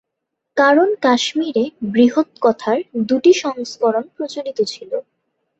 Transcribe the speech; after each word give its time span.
কারণ 0.57 0.89
কাশ্মীরে 1.01 1.63
"বৃহৎকথা"র 1.91 2.79
দুটি 3.09 3.31
সংস্করণ 3.43 4.05
প্রচলিত 4.15 4.59
ছিল। 4.67 4.91